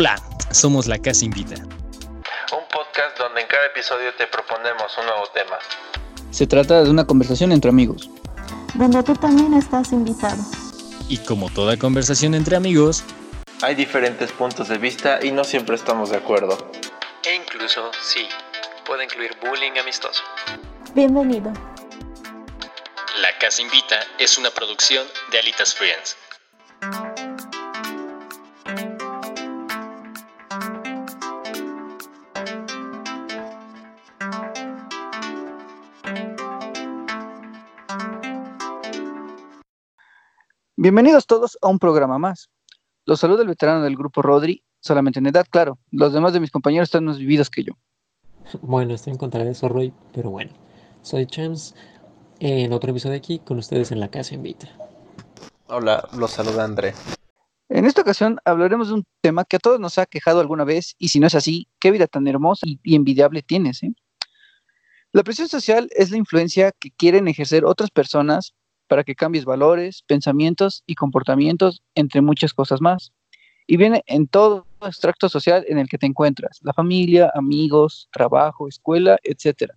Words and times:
Hola, 0.00 0.14
somos 0.52 0.86
La 0.86 0.96
Casa 1.00 1.24
Invita. 1.24 1.56
Un 1.56 2.68
podcast 2.70 3.18
donde 3.18 3.40
en 3.40 3.48
cada 3.48 3.66
episodio 3.66 4.14
te 4.14 4.28
proponemos 4.28 4.96
un 4.96 5.06
nuevo 5.06 5.26
tema. 5.34 5.58
Se 6.30 6.46
trata 6.46 6.84
de 6.84 6.90
una 6.90 7.04
conversación 7.04 7.50
entre 7.50 7.70
amigos. 7.70 8.08
Donde 8.74 9.02
tú 9.02 9.16
también 9.16 9.54
estás 9.54 9.90
invitado. 9.90 10.36
Y 11.08 11.18
como 11.18 11.50
toda 11.50 11.76
conversación 11.76 12.36
entre 12.36 12.54
amigos, 12.54 13.02
hay 13.60 13.74
diferentes 13.74 14.30
puntos 14.30 14.68
de 14.68 14.78
vista 14.78 15.18
y 15.20 15.32
no 15.32 15.42
siempre 15.42 15.74
estamos 15.74 16.10
de 16.10 16.18
acuerdo. 16.18 16.70
E 17.24 17.34
incluso, 17.34 17.90
sí, 18.00 18.28
puede 18.86 19.02
incluir 19.02 19.32
bullying 19.40 19.80
amistoso. 19.80 20.22
Bienvenido. 20.94 21.52
La 23.20 23.36
Casa 23.40 23.62
Invita 23.62 23.98
es 24.20 24.38
una 24.38 24.50
producción 24.50 25.04
de 25.32 25.40
Alitas 25.40 25.74
Friends. 25.74 26.16
Bienvenidos 40.80 41.26
todos 41.26 41.58
a 41.60 41.66
un 41.66 41.80
programa 41.80 42.20
más. 42.20 42.50
Los 43.04 43.18
saluda 43.18 43.42
el 43.42 43.48
veterano 43.48 43.82
del 43.82 43.96
grupo 43.96 44.22
Rodri, 44.22 44.62
solamente 44.78 45.18
en 45.18 45.26
edad, 45.26 45.44
claro. 45.50 45.80
Los 45.90 46.12
demás 46.12 46.32
de 46.32 46.38
mis 46.38 46.52
compañeros 46.52 46.86
están 46.86 47.04
más 47.04 47.18
vividos 47.18 47.50
que 47.50 47.64
yo. 47.64 47.72
Bueno, 48.62 48.94
estoy 48.94 49.14
en 49.14 49.18
contra 49.18 49.42
de 49.42 49.50
eso, 49.50 49.68
Roy, 49.68 49.92
pero 50.14 50.30
bueno. 50.30 50.52
Soy 51.02 51.26
Chams, 51.26 51.74
en 52.38 52.72
otro 52.72 52.92
episodio 52.92 53.16
aquí 53.16 53.40
con 53.40 53.58
ustedes 53.58 53.90
en 53.90 53.98
la 53.98 54.08
casa 54.08 54.36
Invita. 54.36 54.68
Hola, 55.66 56.08
los 56.16 56.30
saluda 56.30 56.62
André. 56.62 56.94
En 57.68 57.84
esta 57.84 58.02
ocasión 58.02 58.38
hablaremos 58.44 58.86
de 58.86 58.94
un 58.94 59.06
tema 59.20 59.44
que 59.44 59.56
a 59.56 59.58
todos 59.58 59.80
nos 59.80 59.98
ha 59.98 60.06
quejado 60.06 60.38
alguna 60.38 60.62
vez, 60.62 60.94
y 60.96 61.08
si 61.08 61.18
no 61.18 61.26
es 61.26 61.34
así, 61.34 61.66
qué 61.80 61.90
vida 61.90 62.06
tan 62.06 62.28
hermosa 62.28 62.64
y, 62.68 62.94
envidiable 62.94 63.42
tienes. 63.42 63.82
¿eh? 63.82 63.94
La 65.10 65.24
presión 65.24 65.48
social 65.48 65.88
es 65.96 66.12
la 66.12 66.18
influencia 66.18 66.70
que 66.70 66.92
quieren 66.92 67.26
ejercer 67.26 67.64
otras 67.64 67.90
personas 67.90 68.54
para 68.88 69.04
que 69.04 69.14
cambies 69.14 69.44
valores, 69.44 70.02
pensamientos 70.02 70.82
y 70.86 70.94
comportamientos, 70.94 71.82
entre 71.94 72.20
muchas 72.22 72.52
cosas 72.52 72.80
más. 72.80 73.12
Y 73.66 73.76
viene 73.76 74.02
en 74.06 74.26
todo 74.26 74.66
extracto 74.82 75.28
social 75.28 75.64
en 75.68 75.78
el 75.78 75.88
que 75.88 75.98
te 75.98 76.06
encuentras, 76.06 76.58
la 76.62 76.72
familia, 76.72 77.30
amigos, 77.34 78.08
trabajo, 78.12 78.66
escuela, 78.66 79.18
etc. 79.22 79.72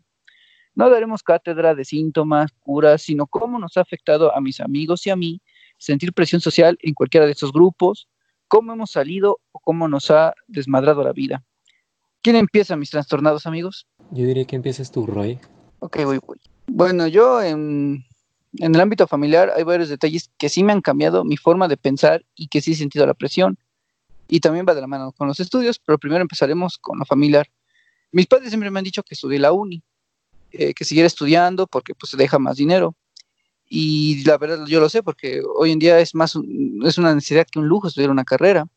No 0.74 0.90
daremos 0.90 1.24
cátedra 1.24 1.76
de 1.76 1.84
síntomas, 1.84 2.52
curas, 2.60 3.02
sino 3.02 3.28
cómo 3.28 3.60
nos 3.60 3.76
ha 3.78 3.82
afectado 3.82 4.36
a 4.36 4.40
mis 4.40 4.62
amigos 4.62 5.06
y 5.06 5.10
a 5.10 5.16
mí 5.16 5.42
sentir 5.78 6.14
presión 6.14 6.40
social 6.40 6.78
en 6.82 6.94
cualquiera 6.94 7.26
de 7.26 7.34
estos 7.34 7.52
grupos, 7.52 8.08
cómo 8.48 8.72
hemos 8.72 8.92
salido 8.92 9.40
o 9.52 9.60
cómo 9.60 9.88
nos 9.88 10.10
ha 10.12 10.34
desmadrado 10.48 11.04
la 11.04 11.12
vida. 11.12 11.44
¿Quién 12.22 12.36
empieza, 12.36 12.76
mis 12.76 12.92
trastornados 12.92 13.46
amigos? 13.46 13.88
Yo 14.12 14.26
diría 14.26 14.46
que 14.46 14.56
empieces 14.56 14.92
tú, 14.92 15.08
Roy. 15.08 15.40
Ok, 15.80 16.06
voy, 16.06 16.20
voy. 16.26 16.38
Bueno, 16.68 17.08
yo 17.08 17.42
en 17.42 18.06
en 18.58 18.76
el 18.76 18.82
ámbito 18.82 19.08
familiar 19.08 19.52
hay 19.56 19.64
varios 19.64 19.90
detalles 19.90 20.30
que 20.38 20.50
sí 20.50 20.64
me 20.64 20.74
han 20.74 20.82
cambiado 20.82 21.24
mi 21.24 21.38
forma 21.38 21.68
de 21.68 21.78
pensar 21.78 22.26
y 22.36 22.48
que 22.48 22.62
sí 22.62 22.74
he 22.74 22.76
sentido 22.76 23.06
la 23.06 23.14
presión. 23.14 23.58
Y 24.28 24.40
también 24.40 24.66
va 24.68 24.74
de 24.74 24.82
la 24.82 24.88
mano 24.88 25.12
con 25.12 25.28
los 25.28 25.40
estudios, 25.40 25.80
pero 25.80 25.98
primero 25.98 26.22
empezaremos 26.22 26.78
con 26.78 27.00
lo 27.00 27.06
familiar. 27.06 27.48
Mis 28.12 28.28
padres 28.28 28.50
siempre 28.50 28.72
me 28.72 28.80
han 28.80 28.86
dicho 28.86 29.04
que 29.04 29.16
estudie 29.16 29.40
la 29.40 29.52
uni, 29.52 29.84
eh, 30.52 30.74
que 30.74 30.86
siguiera 30.86 31.08
estudiando 31.08 31.68
porque 31.68 31.96
pues 31.96 32.12
se 32.12 32.18
deja 32.18 32.40
más 32.40 32.58
dinero. 32.58 32.96
Y 33.68 34.24
la 34.26 34.38
verdad 34.38 34.66
yo 34.66 34.82
lo 34.82 34.90
sé 34.90 35.02
porque 35.02 35.42
hoy 35.56 35.72
en 35.72 35.80
día 35.80 36.00
es 36.00 36.14
más 36.14 36.36
es 36.84 36.98
una 36.98 37.16
necesidad 37.16 37.48
que 37.50 37.60
un 37.60 37.68
lujo 37.68 37.88
estudiar 37.88 38.10
una 38.10 38.26
carrera, 38.26 38.68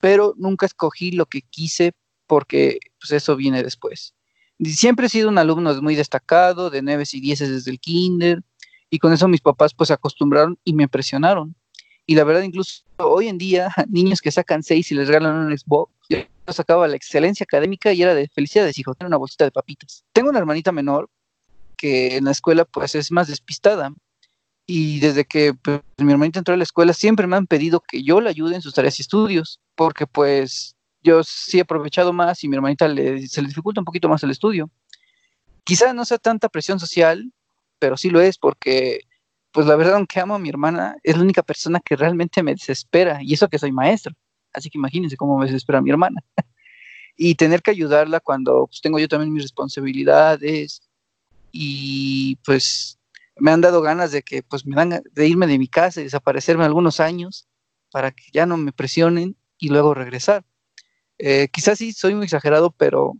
pero 0.00 0.34
nunca 0.38 0.64
escogí 0.64 1.12
lo 1.12 1.26
que 1.26 1.42
quise 1.42 1.92
porque 2.26 2.78
pues 2.98 3.12
eso 3.12 3.36
viene 3.36 3.62
después. 3.62 4.14
Siempre 4.64 5.06
he 5.06 5.10
sido 5.10 5.28
un 5.28 5.38
alumno 5.38 5.80
muy 5.82 5.94
destacado, 5.94 6.70
de 6.70 6.82
9 6.82 7.04
y 7.12 7.20
10 7.20 7.38
desde 7.38 7.70
el 7.70 7.80
kinder, 7.80 8.42
y 8.90 8.98
con 8.98 9.12
eso 9.12 9.28
mis 9.28 9.40
papás 9.40 9.72
pues 9.72 9.88
se 9.88 9.94
acostumbraron 9.94 10.58
y 10.64 10.74
me 10.74 10.82
impresionaron. 10.82 11.54
Y 12.06 12.16
la 12.16 12.24
verdad, 12.24 12.42
incluso 12.42 12.82
hoy 12.98 13.28
en 13.28 13.38
día, 13.38 13.72
niños 13.88 14.20
que 14.20 14.32
sacan 14.32 14.62
seis 14.62 14.90
y 14.90 14.94
les 14.96 15.06
regalan 15.06 15.36
un 15.36 15.56
Xbox, 15.56 15.92
yo 16.08 16.18
sacaba 16.48 16.88
la 16.88 16.96
excelencia 16.96 17.44
académica 17.44 17.92
y 17.92 18.02
era 18.02 18.14
de 18.14 18.28
felicidades, 18.28 18.76
hijo, 18.78 18.94
tener 18.94 19.08
una 19.08 19.16
bolsita 19.16 19.44
de 19.44 19.52
papitas. 19.52 20.04
Tengo 20.12 20.30
una 20.30 20.40
hermanita 20.40 20.72
menor 20.72 21.08
que 21.76 22.16
en 22.16 22.24
la 22.24 22.32
escuela 22.32 22.64
pues 22.64 22.94
es 22.94 23.12
más 23.12 23.28
despistada. 23.28 23.94
Y 24.66 25.00
desde 25.00 25.24
que 25.24 25.54
pues, 25.54 25.80
mi 25.98 26.12
hermanita 26.12 26.38
entró 26.40 26.54
a 26.54 26.56
la 26.56 26.64
escuela 26.64 26.92
siempre 26.92 27.26
me 27.26 27.36
han 27.36 27.46
pedido 27.46 27.80
que 27.80 28.02
yo 28.02 28.20
la 28.20 28.30
ayude 28.30 28.56
en 28.56 28.62
sus 28.62 28.74
tareas 28.74 28.98
y 28.98 29.02
estudios, 29.02 29.60
porque 29.74 30.06
pues 30.06 30.76
yo 31.02 31.22
sí 31.24 31.58
he 31.58 31.62
aprovechado 31.62 32.12
más 32.12 32.44
y 32.44 32.48
mi 32.48 32.56
hermanita 32.56 32.86
se 32.88 33.42
le 33.42 33.48
dificulta 33.48 33.80
un 33.80 33.84
poquito 33.84 34.08
más 34.08 34.22
el 34.22 34.30
estudio. 34.30 34.70
Quizá 35.64 35.92
no 35.92 36.04
sea 36.04 36.18
tanta 36.18 36.48
presión 36.48 36.78
social, 36.80 37.32
pero 37.80 37.96
sí 37.96 38.10
lo 38.10 38.20
es 38.20 38.38
porque, 38.38 39.00
pues 39.52 39.66
la 39.66 39.74
verdad, 39.74 39.94
aunque 39.96 40.20
amo 40.20 40.36
a 40.36 40.38
mi 40.38 40.48
hermana, 40.48 40.96
es 41.02 41.16
la 41.16 41.22
única 41.22 41.42
persona 41.42 41.80
que 41.80 41.96
realmente 41.96 42.42
me 42.44 42.52
desespera, 42.52 43.18
y 43.22 43.34
eso 43.34 43.48
que 43.48 43.58
soy 43.58 43.72
maestro. 43.72 44.14
Así 44.52 44.70
que 44.70 44.78
imagínense 44.78 45.16
cómo 45.16 45.38
me 45.38 45.46
desespera 45.46 45.80
mi 45.80 45.90
hermana. 45.90 46.22
y 47.16 47.34
tener 47.34 47.62
que 47.62 47.72
ayudarla 47.72 48.20
cuando 48.20 48.66
pues, 48.66 48.80
tengo 48.80 48.98
yo 48.98 49.08
también 49.08 49.32
mis 49.32 49.42
responsabilidades 49.42 50.82
y 51.52 52.36
pues 52.44 52.98
me 53.36 53.50
han 53.50 53.60
dado 53.60 53.82
ganas 53.82 54.12
de 54.12 54.22
que 54.22 54.42
pues 54.42 54.64
me 54.64 54.76
dan 54.76 55.02
de 55.12 55.28
irme 55.28 55.46
de 55.46 55.58
mi 55.58 55.68
casa 55.68 56.00
y 56.00 56.04
desaparecerme 56.04 56.64
algunos 56.64 57.00
años 57.00 57.46
para 57.90 58.10
que 58.12 58.24
ya 58.32 58.46
no 58.46 58.56
me 58.56 58.72
presionen 58.72 59.36
y 59.58 59.68
luego 59.68 59.94
regresar. 59.94 60.44
Eh, 61.18 61.48
quizás 61.52 61.78
sí 61.78 61.92
soy 61.92 62.14
muy 62.14 62.24
exagerado, 62.24 62.70
pero 62.70 63.12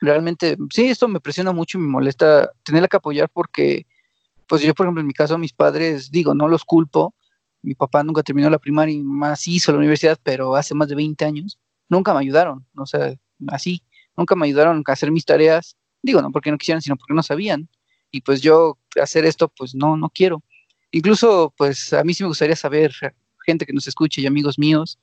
realmente 0.00 0.56
sí, 0.72 0.86
esto 0.86 1.08
me 1.08 1.20
presiona 1.20 1.52
mucho 1.52 1.78
y 1.78 1.80
me 1.80 1.88
molesta 1.88 2.52
tenerla 2.62 2.88
que 2.88 2.98
apoyar 2.98 3.28
porque 3.30 3.86
pues 4.50 4.62
yo, 4.62 4.74
por 4.74 4.86
ejemplo, 4.86 5.00
en 5.00 5.06
mi 5.06 5.12
caso, 5.12 5.38
mis 5.38 5.52
padres, 5.52 6.10
digo, 6.10 6.34
no 6.34 6.48
los 6.48 6.64
culpo. 6.64 7.14
Mi 7.62 7.76
papá 7.76 8.02
nunca 8.02 8.24
terminó 8.24 8.50
la 8.50 8.58
primaria 8.58 8.92
y 8.96 9.00
más 9.00 9.46
hizo 9.46 9.70
la 9.70 9.78
universidad, 9.78 10.18
pero 10.24 10.56
hace 10.56 10.74
más 10.74 10.88
de 10.88 10.96
20 10.96 11.24
años. 11.24 11.56
Nunca 11.88 12.12
me 12.12 12.18
ayudaron, 12.18 12.66
o 12.74 12.84
sea, 12.84 13.14
así. 13.46 13.84
Nunca 14.16 14.34
me 14.34 14.46
ayudaron 14.46 14.82
a 14.84 14.92
hacer 14.92 15.12
mis 15.12 15.24
tareas. 15.24 15.76
Digo, 16.02 16.20
no 16.20 16.32
porque 16.32 16.50
no 16.50 16.58
quisieran, 16.58 16.82
sino 16.82 16.96
porque 16.96 17.14
no 17.14 17.22
sabían. 17.22 17.68
Y 18.10 18.22
pues 18.22 18.40
yo 18.40 18.76
hacer 19.00 19.24
esto, 19.24 19.48
pues 19.56 19.72
no, 19.72 19.96
no 19.96 20.10
quiero. 20.10 20.42
Incluso, 20.90 21.54
pues 21.56 21.92
a 21.92 22.02
mí 22.02 22.12
sí 22.12 22.24
me 22.24 22.28
gustaría 22.28 22.56
saber, 22.56 22.92
gente 23.46 23.64
que 23.64 23.72
nos 23.72 23.86
escuche 23.86 24.20
y 24.20 24.26
amigos 24.26 24.58
míos, 24.58 24.98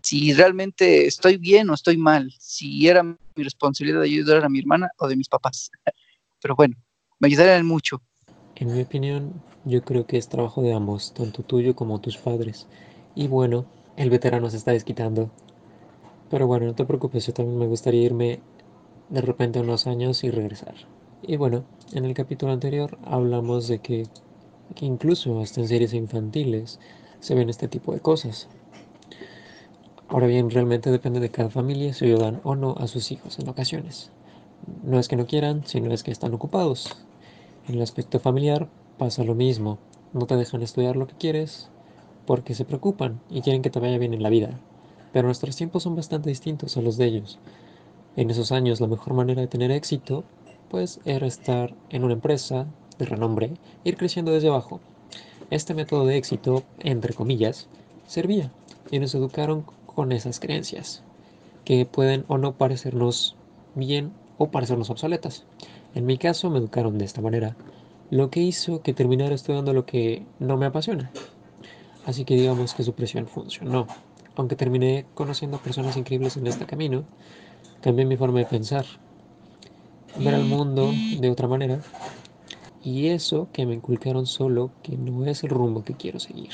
si 0.00 0.32
realmente 0.32 1.06
estoy 1.06 1.36
bien 1.36 1.68
o 1.68 1.74
estoy 1.74 1.98
mal, 1.98 2.32
si 2.38 2.88
era 2.88 3.02
mi 3.02 3.18
responsabilidad 3.36 4.00
de 4.00 4.06
ayudar 4.06 4.42
a 4.42 4.48
mi 4.48 4.60
hermana 4.60 4.88
o 4.96 5.06
de 5.06 5.16
mis 5.16 5.28
papás. 5.28 5.70
Pero 6.40 6.56
bueno, 6.56 6.76
me 7.18 7.28
ayudarían 7.28 7.66
mucho. 7.66 8.00
En 8.58 8.72
mi 8.72 8.80
opinión, 8.80 9.34
yo 9.66 9.82
creo 9.82 10.06
que 10.06 10.16
es 10.16 10.28
trabajo 10.28 10.62
de 10.62 10.72
ambos, 10.72 11.12
tanto 11.12 11.42
tuyo 11.42 11.76
como 11.76 12.00
tus 12.00 12.16
padres. 12.16 12.66
Y 13.14 13.28
bueno, 13.28 13.66
el 13.98 14.08
veterano 14.08 14.48
se 14.48 14.56
está 14.56 14.72
desquitando. 14.72 15.28
Pero 16.30 16.46
bueno, 16.46 16.64
no 16.64 16.74
te 16.74 16.86
preocupes, 16.86 17.26
yo 17.26 17.34
también 17.34 17.58
me 17.58 17.66
gustaría 17.66 18.00
irme 18.00 18.40
de 19.10 19.20
repente 19.20 19.60
unos 19.60 19.86
años 19.86 20.24
y 20.24 20.30
regresar. 20.30 20.74
Y 21.20 21.36
bueno, 21.36 21.64
en 21.92 22.06
el 22.06 22.14
capítulo 22.14 22.50
anterior 22.50 22.96
hablamos 23.04 23.68
de 23.68 23.80
que, 23.80 24.06
que 24.74 24.86
incluso 24.86 25.38
hasta 25.38 25.60
en 25.60 25.68
series 25.68 25.92
infantiles 25.92 26.80
se 27.20 27.34
ven 27.34 27.50
este 27.50 27.68
tipo 27.68 27.92
de 27.92 28.00
cosas. 28.00 28.48
Ahora 30.08 30.28
bien, 30.28 30.48
realmente 30.48 30.90
depende 30.90 31.20
de 31.20 31.30
cada 31.30 31.50
familia 31.50 31.92
si 31.92 32.06
ayudan 32.06 32.40
o 32.42 32.56
no 32.56 32.74
a 32.78 32.86
sus 32.86 33.12
hijos 33.12 33.38
en 33.38 33.50
ocasiones. 33.50 34.12
No 34.82 34.98
es 34.98 35.08
que 35.08 35.16
no 35.16 35.26
quieran, 35.26 35.66
sino 35.66 35.92
es 35.92 36.02
que 36.02 36.10
están 36.10 36.32
ocupados. 36.32 36.96
En 37.68 37.74
el 37.74 37.82
aspecto 37.82 38.20
familiar 38.20 38.68
pasa 38.96 39.24
lo 39.24 39.34
mismo. 39.34 39.78
No 40.12 40.26
te 40.26 40.36
dejan 40.36 40.62
estudiar 40.62 40.94
lo 40.94 41.08
que 41.08 41.16
quieres 41.16 41.68
porque 42.24 42.54
se 42.54 42.64
preocupan 42.64 43.20
y 43.28 43.40
quieren 43.40 43.62
que 43.62 43.70
te 43.70 43.80
vaya 43.80 43.98
bien 43.98 44.14
en 44.14 44.22
la 44.22 44.30
vida. 44.30 44.60
Pero 45.12 45.26
nuestros 45.26 45.56
tiempos 45.56 45.82
son 45.82 45.96
bastante 45.96 46.28
distintos 46.28 46.76
a 46.76 46.80
los 46.80 46.96
de 46.96 47.06
ellos. 47.06 47.40
En 48.14 48.30
esos 48.30 48.52
años 48.52 48.80
la 48.80 48.86
mejor 48.86 49.14
manera 49.14 49.40
de 49.40 49.48
tener 49.48 49.72
éxito 49.72 50.22
pues 50.70 51.00
era 51.04 51.26
estar 51.26 51.74
en 51.90 52.04
una 52.04 52.14
empresa 52.14 52.66
de 52.98 53.04
renombre, 53.04 53.54
ir 53.82 53.96
creciendo 53.96 54.30
desde 54.30 54.48
abajo. 54.48 54.80
Este 55.50 55.74
método 55.74 56.06
de 56.06 56.16
éxito, 56.16 56.62
entre 56.78 57.14
comillas, 57.14 57.68
servía 58.06 58.52
y 58.92 59.00
nos 59.00 59.12
educaron 59.16 59.64
con 59.86 60.12
esas 60.12 60.38
creencias, 60.38 61.02
que 61.64 61.84
pueden 61.84 62.24
o 62.28 62.38
no 62.38 62.52
parecernos 62.52 63.34
bien 63.74 64.12
o 64.38 64.50
parecernos 64.50 64.90
obsoletas. 64.90 65.44
En 65.96 66.04
mi 66.04 66.18
caso 66.18 66.50
me 66.50 66.58
educaron 66.58 66.98
de 66.98 67.06
esta 67.06 67.22
manera, 67.22 67.56
lo 68.10 68.28
que 68.28 68.40
hizo 68.40 68.82
que 68.82 68.92
terminara 68.92 69.34
estudiando 69.34 69.72
lo 69.72 69.86
que 69.86 70.26
no 70.38 70.58
me 70.58 70.66
apasiona. 70.66 71.10
Así 72.04 72.26
que 72.26 72.34
digamos 72.34 72.74
que 72.74 72.82
su 72.82 72.92
presión 72.92 73.26
funcionó. 73.26 73.86
Aunque 74.34 74.56
terminé 74.56 75.06
conociendo 75.14 75.56
personas 75.56 75.96
increíbles 75.96 76.36
en 76.36 76.48
este 76.48 76.66
camino, 76.66 77.04
cambié 77.80 78.04
mi 78.04 78.18
forma 78.18 78.40
de 78.40 78.44
pensar, 78.44 78.84
ver 80.18 80.34
al 80.34 80.44
mundo 80.44 80.92
de 81.18 81.30
otra 81.30 81.48
manera, 81.48 81.80
y 82.84 83.06
eso 83.06 83.48
que 83.50 83.64
me 83.64 83.72
inculcaron 83.72 84.26
solo 84.26 84.72
que 84.82 84.98
no 84.98 85.24
es 85.24 85.44
el 85.44 85.50
rumbo 85.50 85.82
que 85.82 85.94
quiero 85.94 86.20
seguir. 86.20 86.52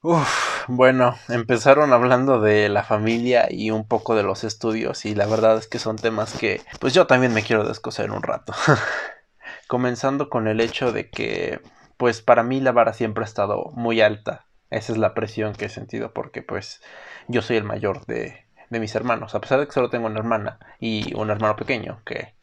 Uf, 0.00 0.51
bueno, 0.68 1.16
empezaron 1.28 1.92
hablando 1.92 2.40
de 2.40 2.68
la 2.68 2.82
familia 2.84 3.46
y 3.50 3.70
un 3.70 3.86
poco 3.86 4.14
de 4.14 4.22
los 4.22 4.44
estudios 4.44 5.04
y 5.04 5.14
la 5.14 5.26
verdad 5.26 5.58
es 5.58 5.66
que 5.66 5.78
son 5.78 5.96
temas 5.96 6.32
que 6.34 6.60
pues 6.80 6.94
yo 6.94 7.06
también 7.06 7.34
me 7.34 7.42
quiero 7.42 7.66
descoser 7.66 8.10
un 8.10 8.22
rato. 8.22 8.52
Comenzando 9.68 10.28
con 10.28 10.48
el 10.48 10.60
hecho 10.60 10.92
de 10.92 11.10
que 11.10 11.60
pues 11.96 12.20
para 12.22 12.42
mí 12.42 12.60
la 12.60 12.72
vara 12.72 12.92
siempre 12.92 13.24
ha 13.24 13.26
estado 13.26 13.70
muy 13.74 14.00
alta. 14.00 14.46
Esa 14.70 14.92
es 14.92 14.98
la 14.98 15.14
presión 15.14 15.52
que 15.52 15.66
he 15.66 15.68
sentido 15.68 16.12
porque 16.12 16.42
pues 16.42 16.82
yo 17.28 17.42
soy 17.42 17.56
el 17.56 17.64
mayor 17.64 18.06
de, 18.06 18.46
de 18.70 18.80
mis 18.80 18.94
hermanos, 18.94 19.34
a 19.34 19.40
pesar 19.40 19.60
de 19.60 19.66
que 19.66 19.72
solo 19.72 19.90
tengo 19.90 20.06
una 20.06 20.18
hermana 20.18 20.58
y 20.80 21.14
un 21.14 21.30
hermano 21.30 21.56
pequeño, 21.56 22.00
que 22.04 22.34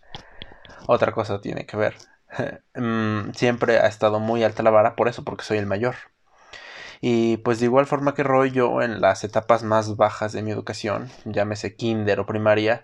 otra 0.87 1.11
cosa 1.11 1.41
tiene 1.41 1.65
que 1.65 1.77
ver. 1.77 1.95
Mm, 2.75 3.31
siempre 3.33 3.79
ha 3.79 3.87
estado 3.87 4.19
muy 4.19 4.43
alta 4.43 4.61
la 4.61 4.69
vara 4.69 4.95
por 4.95 5.07
eso, 5.07 5.23
porque 5.23 5.43
soy 5.43 5.57
el 5.57 5.65
mayor. 5.65 5.95
Y 7.01 7.37
pues 7.37 7.59
de 7.59 7.65
igual 7.65 7.85
forma 7.85 8.13
que 8.13 8.23
Roy, 8.23 8.51
yo 8.51 8.81
en 8.81 9.01
las 9.01 9.23
etapas 9.23 9.63
más 9.63 9.95
bajas 9.95 10.33
de 10.33 10.41
mi 10.41 10.51
educación, 10.51 11.09
llámese 11.25 11.75
kinder 11.75 12.19
o 12.19 12.25
primaria, 12.25 12.83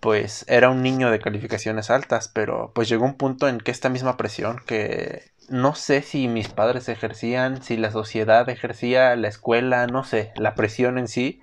pues 0.00 0.44
era 0.48 0.70
un 0.70 0.82
niño 0.82 1.10
de 1.10 1.20
calificaciones 1.20 1.90
altas, 1.90 2.28
pero 2.28 2.72
pues 2.74 2.88
llegó 2.88 3.04
un 3.04 3.14
punto 3.14 3.48
en 3.48 3.58
que 3.58 3.70
esta 3.70 3.88
misma 3.88 4.16
presión 4.16 4.60
que 4.66 5.32
no 5.48 5.74
sé 5.74 6.02
si 6.02 6.28
mis 6.28 6.48
padres 6.48 6.88
ejercían, 6.88 7.62
si 7.62 7.76
la 7.76 7.90
sociedad 7.90 8.48
ejercía, 8.48 9.14
la 9.16 9.28
escuela, 9.28 9.86
no 9.86 10.04
sé, 10.04 10.32
la 10.36 10.54
presión 10.54 10.98
en 10.98 11.08
sí 11.08 11.40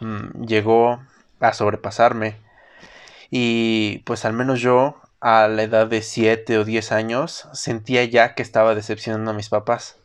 mm, 0.00 0.44
llegó 0.44 1.02
a 1.40 1.52
sobrepasarme. 1.52 2.36
Y 3.30 3.98
pues 4.06 4.24
al 4.24 4.32
menos 4.32 4.60
yo 4.60 5.00
a 5.20 5.48
la 5.48 5.62
edad 5.62 5.86
de 5.86 6.02
7 6.02 6.58
o 6.58 6.64
10 6.64 6.92
años 6.92 7.48
sentía 7.52 8.04
ya 8.04 8.34
que 8.34 8.42
estaba 8.42 8.74
decepcionando 8.74 9.30
a 9.30 9.34
mis 9.34 9.48
papás. 9.48 9.98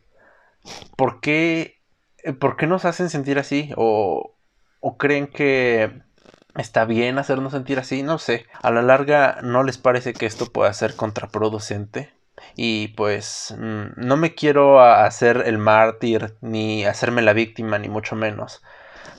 ¿Por 0.96 1.22
qué, 1.22 1.82
eh, 2.24 2.34
¿por 2.34 2.58
qué 2.58 2.68
nos 2.68 2.86
hacen 2.86 3.10
sentir 3.10 3.40
así? 3.40 3.72
¿O, 3.78 4.36
¿O 4.80 4.98
creen 4.98 5.28
que 5.28 6.02
está 6.56 6.86
bien 6.86 7.20
hacernos 7.20 7.54
sentir 7.54 7.80
así? 7.80 8.04
No 8.04 8.20
sé. 8.20 8.46
A 8.62 8.72
la 8.72 8.82
larga, 8.82 9.40
¿no 9.44 9.64
les 9.64 9.78
parece 9.78 10.14
que 10.14 10.26
esto 10.26 10.52
pueda 10.52 10.74
ser 10.74 10.96
contraproducente? 10.96 12.14
Y 12.56 12.90
pues 12.90 13.54
mm, 13.58 13.92
no 13.98 14.18
me 14.18 14.36
quiero 14.36 14.82
hacer 14.82 15.44
el 15.46 15.58
mártir, 15.58 16.36
ni 16.42 16.86
hacerme 16.86 17.22
la 17.22 17.34
víctima, 17.34 17.78
ni 17.80 17.90
mucho 17.90 18.16
menos. 18.16 18.62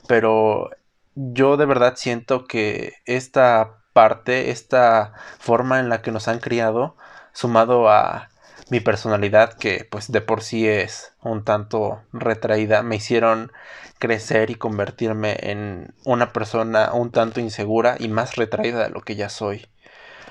Pero 0.08 0.70
yo 1.14 1.56
de 1.56 1.66
verdad 1.66 1.94
siento 1.96 2.46
que 2.46 2.94
esta 3.06 3.78
parte, 3.92 4.50
esta 4.50 5.12
forma 5.38 5.80
en 5.80 5.88
la 5.88 6.02
que 6.02 6.12
nos 6.12 6.28
han 6.28 6.38
criado, 6.40 6.96
sumado 7.32 7.88
a 7.90 8.28
mi 8.70 8.80
personalidad, 8.80 9.54
que 9.54 9.86
pues 9.90 10.10
de 10.10 10.20
por 10.20 10.42
sí 10.42 10.66
es 10.66 11.12
un 11.22 11.44
tanto 11.44 12.02
retraída, 12.12 12.82
me 12.82 12.96
hicieron 12.96 13.52
crecer 13.98 14.50
y 14.50 14.54
convertirme 14.54 15.36
en 15.40 15.92
una 16.04 16.32
persona 16.32 16.92
un 16.94 17.10
tanto 17.10 17.40
insegura 17.40 17.96
y 17.98 18.08
más 18.08 18.36
retraída 18.36 18.84
de 18.84 18.90
lo 18.90 19.02
que 19.02 19.16
ya 19.16 19.28
soy. 19.28 19.66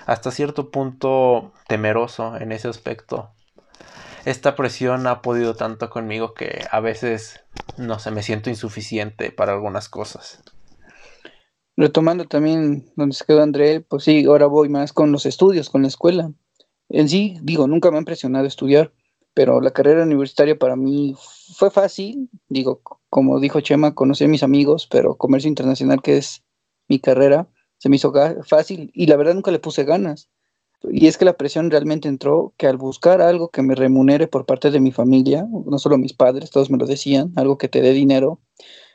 Hasta 0.06 0.32
cierto 0.32 0.72
punto 0.72 1.52
temeroso 1.68 2.38
en 2.38 2.52
ese 2.52 2.68
aspecto. 2.68 3.32
Esta 4.26 4.56
presión 4.56 5.06
ha 5.08 5.22
podido 5.22 5.56
tanto 5.56 5.90
conmigo 5.90 6.34
que 6.34 6.66
a 6.72 6.80
veces, 6.80 7.42
no 7.78 8.00
sé, 8.00 8.12
me 8.12 8.24
siento 8.24 8.50
insuficiente 8.50 9.32
para 9.32 9.54
algunas 9.54 9.90
cosas. 9.90 10.44
Retomando 11.78 12.26
también 12.26 12.92
donde 12.96 13.16
se 13.16 13.26
quedó 13.26 13.42
André, 13.42 13.82
pues 13.82 14.04
sí, 14.04 14.26
ahora 14.26 14.48
voy 14.48 14.68
más 14.68 14.92
con 14.92 15.12
los 15.12 15.26
estudios, 15.26 15.70
con 15.70 15.84
la 15.84 15.88
escuela 15.88 16.32
en 16.90 17.10
sí, 17.10 17.38
digo, 17.42 17.68
nunca 17.68 17.92
me 17.92 17.98
han 17.98 18.06
presionado 18.06 18.46
a 18.46 18.48
estudiar, 18.48 18.92
pero 19.34 19.62
la 19.62 19.72
carrera 19.72 20.04
universitaria 20.04 20.58
para 20.58 20.76
mí 20.76 21.16
fue 21.56 21.70
fácil. 21.70 22.30
Digo, 22.50 22.82
como 23.10 23.40
dijo 23.40 23.62
Chema, 23.62 23.96
conocí 23.96 24.24
a 24.24 24.28
mis 24.28 24.44
amigos, 24.44 24.88
pero 24.90 25.16
comercio 25.16 25.48
internacional, 25.48 26.02
que 26.02 26.18
es 26.18 26.44
mi 26.88 27.00
carrera, 27.00 27.48
se 27.78 27.90
me 27.90 27.96
hizo 27.96 28.12
fácil 28.44 28.92
y 28.94 29.08
la 29.08 29.16
verdad 29.16 29.36
nunca 29.36 29.52
le 29.52 29.60
puse 29.60 29.84
ganas. 29.84 30.30
Y 30.84 31.08
es 31.08 31.18
que 31.18 31.26
la 31.26 31.34
presión 31.34 31.70
realmente 31.70 32.08
entró 32.08 32.54
que 32.58 32.68
al 32.68 32.78
buscar 32.78 33.22
algo 33.22 33.50
que 33.50 33.62
me 33.62 33.76
remunere 33.76 34.28
por 34.28 34.46
parte 34.46 34.72
de 34.72 34.80
mi 34.80 34.92
familia, 34.92 35.46
no 35.66 35.78
solo 35.78 35.98
mis 35.98 36.14
padres, 36.14 36.52
todos 36.52 36.70
me 36.70 36.78
lo 36.78 36.86
decían, 36.86 37.34
algo 37.36 37.58
que 37.58 37.68
te 37.68 37.82
dé 37.82 37.92
dinero, 37.92 38.40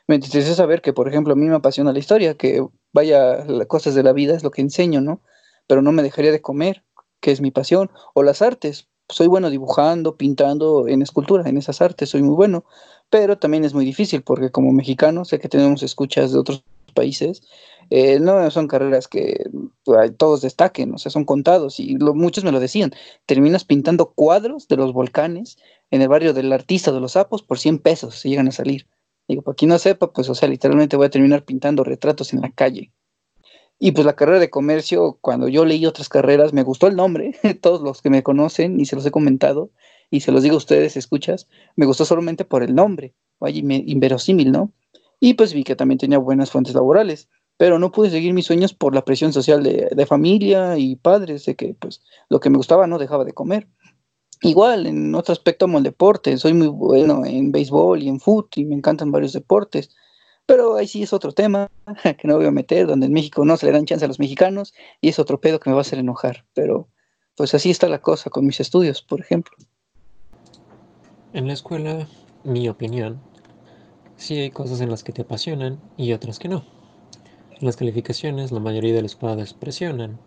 me 0.07 0.15
interesé 0.15 0.53
saber 0.55 0.81
que, 0.81 0.93
por 0.93 1.07
ejemplo, 1.07 1.33
a 1.33 1.35
mí 1.35 1.45
me 1.45 1.55
apasiona 1.55 1.93
la 1.93 1.99
historia, 1.99 2.35
que 2.35 2.65
vaya, 2.93 3.45
las 3.45 3.67
cosas 3.67 3.95
de 3.95 4.03
la 4.03 4.13
vida 4.13 4.35
es 4.35 4.43
lo 4.43 4.51
que 4.51 4.61
enseño, 4.61 5.01
¿no? 5.01 5.21
Pero 5.67 5.81
no 5.81 5.91
me 5.91 6.03
dejaría 6.03 6.31
de 6.31 6.41
comer 6.41 6.83
que 7.21 7.31
es 7.31 7.41
mi 7.41 7.51
pasión, 7.51 7.91
o 8.13 8.23
las 8.23 8.41
artes. 8.41 8.87
Soy 9.09 9.27
bueno 9.27 9.49
dibujando, 9.49 10.17
pintando, 10.17 10.87
en 10.87 11.01
escultura, 11.01 11.47
en 11.47 11.57
esas 11.57 11.81
artes 11.81 12.09
soy 12.09 12.23
muy 12.23 12.35
bueno, 12.35 12.65
pero 13.09 13.37
también 13.37 13.63
es 13.63 13.73
muy 13.73 13.85
difícil 13.85 14.23
porque 14.23 14.49
como 14.49 14.71
mexicano 14.71 15.25
sé 15.25 15.39
que 15.39 15.49
tenemos 15.49 15.83
escuchas 15.83 16.31
de 16.31 16.39
otros 16.39 16.63
países, 16.95 17.43
eh, 17.91 18.19
no 18.19 18.49
son 18.49 18.67
carreras 18.67 19.07
que 19.07 19.45
todos 20.17 20.41
destaquen, 20.41 20.93
o 20.93 20.97
sea, 20.97 21.11
son 21.11 21.23
contados 21.23 21.79
y 21.79 21.95
muchos 21.97 22.43
me 22.43 22.51
lo 22.51 22.59
decían, 22.59 22.91
terminas 23.27 23.63
pintando 23.63 24.11
cuadros 24.11 24.67
de 24.67 24.77
los 24.77 24.91
volcanes 24.93 25.57
en 25.91 26.01
el 26.01 26.07
barrio 26.07 26.33
del 26.33 26.51
artista 26.51 26.91
de 26.91 26.99
los 26.99 27.11
sapos 27.11 27.43
por 27.43 27.59
100 27.59 27.79
pesos, 27.79 28.15
si 28.15 28.29
llegan 28.29 28.47
a 28.47 28.51
salir. 28.51 28.87
Digo, 29.27 29.41
para 29.41 29.55
quien 29.55 29.69
no 29.69 29.79
sepa, 29.79 30.11
pues, 30.11 30.29
o 30.29 30.35
sea, 30.35 30.49
literalmente 30.49 30.97
voy 30.97 31.07
a 31.07 31.09
terminar 31.09 31.43
pintando 31.43 31.83
retratos 31.83 32.33
en 32.33 32.41
la 32.41 32.51
calle. 32.51 32.91
Y 33.77 33.91
pues 33.91 34.05
la 34.05 34.15
carrera 34.15 34.39
de 34.39 34.49
comercio, 34.49 35.17
cuando 35.21 35.47
yo 35.47 35.65
leí 35.65 35.85
otras 35.85 36.07
carreras, 36.07 36.53
me 36.53 36.63
gustó 36.63 36.87
el 36.87 36.95
nombre, 36.95 37.35
todos 37.61 37.81
los 37.81 38.01
que 38.01 38.09
me 38.09 38.23
conocen 38.23 38.79
y 38.79 38.85
se 38.85 38.95
los 38.95 39.05
he 39.05 39.11
comentado, 39.11 39.71
y 40.09 40.21
se 40.21 40.31
los 40.31 40.43
digo 40.43 40.55
a 40.55 40.57
ustedes, 40.57 40.95
escuchas, 40.95 41.47
me 41.75 41.85
gustó 41.85 42.05
solamente 42.05 42.45
por 42.45 42.63
el 42.63 42.73
nombre, 42.73 43.15
vaya, 43.39 43.59
inverosímil, 43.59 44.51
¿no? 44.51 44.71
Y 45.19 45.33
pues 45.33 45.53
vi 45.53 45.63
que 45.63 45.75
también 45.75 45.97
tenía 45.97 46.17
buenas 46.19 46.51
fuentes 46.51 46.73
laborales, 46.73 47.29
pero 47.57 47.79
no 47.79 47.91
pude 47.91 48.09
seguir 48.09 48.33
mis 48.33 48.45
sueños 48.45 48.73
por 48.73 48.93
la 48.93 49.03
presión 49.03 49.33
social 49.33 49.63
de, 49.63 49.89
de 49.95 50.05
familia 50.05 50.77
y 50.77 50.95
padres, 50.95 51.45
de 51.45 51.55
que 51.55 51.73
pues 51.73 52.01
lo 52.29 52.39
que 52.39 52.49
me 52.49 52.57
gustaba 52.57 52.87
no 52.87 52.97
dejaba 52.97 53.25
de 53.25 53.33
comer. 53.33 53.67
Igual, 54.41 54.85
en 54.85 55.15
otro 55.15 55.31
aspecto 55.31 55.65
como 55.65 55.77
el 55.77 55.83
deporte, 55.83 56.37
soy 56.37 56.53
muy 56.53 56.67
bueno 56.67 57.25
en 57.25 57.51
béisbol 57.51 58.03
y 58.03 58.09
en 58.09 58.19
fútbol 58.19 58.49
y 58.55 58.65
me 58.65 58.75
encantan 58.75 59.11
varios 59.11 59.33
deportes 59.33 59.95
pero 60.45 60.75
ahí 60.75 60.87
sí 60.87 61.03
es 61.03 61.13
otro 61.13 61.31
tema 61.31 61.69
que 62.17 62.27
no 62.27 62.37
voy 62.37 62.45
a 62.45 62.51
meter, 62.51 62.87
donde 62.87 63.07
en 63.07 63.13
México 63.13 63.45
no 63.45 63.57
se 63.57 63.65
le 63.65 63.71
dan 63.71 63.85
chance 63.85 64.05
a 64.05 64.07
los 64.07 64.19
mexicanos 64.19 64.73
y 65.01 65.09
es 65.09 65.19
otro 65.19 65.39
pedo 65.39 65.59
que 65.59 65.69
me 65.69 65.73
va 65.73 65.79
a 65.79 65.81
hacer 65.81 65.99
enojar. 65.99 66.45
Pero 66.53 66.89
pues 67.35 67.53
así 67.53 67.71
está 67.71 67.89
la 67.89 68.01
cosa 68.01 68.29
con 68.29 68.45
mis 68.45 68.59
estudios, 68.59 69.01
por 69.01 69.19
ejemplo. 69.19 69.55
En 71.33 71.47
la 71.47 71.53
escuela, 71.53 72.07
mi 72.43 72.69
opinión, 72.69 73.19
sí 74.15 74.37
hay 74.37 74.51
cosas 74.51 74.79
en 74.81 74.89
las 74.89 75.03
que 75.03 75.11
te 75.11 75.23
apasionan 75.23 75.81
y 75.97 76.13
otras 76.13 76.39
que 76.39 76.47
no. 76.47 76.63
En 77.51 77.65
las 77.65 77.75
calificaciones, 77.75 78.51
la 78.51 78.59
mayoría 78.59 78.93
de 78.93 79.01
los 79.01 79.15
padres 79.15 79.53
presionan, 79.53 80.19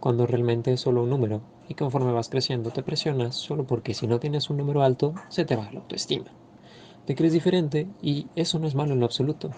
cuando 0.00 0.26
realmente 0.26 0.72
es 0.72 0.80
solo 0.80 1.02
un 1.02 1.10
número, 1.10 1.42
y 1.68 1.74
conforme 1.74 2.12
vas 2.12 2.28
creciendo 2.28 2.70
te 2.70 2.82
presionas 2.82 3.34
solo 3.34 3.66
porque 3.66 3.92
si 3.92 4.06
no 4.06 4.20
tienes 4.20 4.50
un 4.50 4.58
número 4.58 4.82
alto, 4.82 5.14
se 5.28 5.44
te 5.44 5.56
baja 5.56 5.72
la 5.72 5.80
autoestima 5.80 6.30
te 7.06 7.14
crees 7.14 7.32
diferente 7.32 7.86
y 8.02 8.26
eso 8.34 8.58
no 8.58 8.66
es 8.66 8.74
malo 8.74 8.92
en 8.92 9.00
lo 9.00 9.06
absoluto. 9.06 9.50